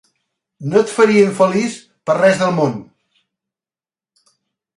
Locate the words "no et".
0.69-0.93